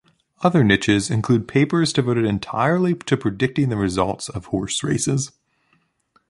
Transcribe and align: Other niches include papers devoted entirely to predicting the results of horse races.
Other 0.41 0.63
niches 0.63 1.11
include 1.11 1.47
papers 1.47 1.93
devoted 1.93 2.25
entirely 2.25 2.95
to 2.95 3.15
predicting 3.15 3.69
the 3.69 3.77
results 3.77 4.29
of 4.29 4.45
horse 4.47 4.81
races. 4.83 5.31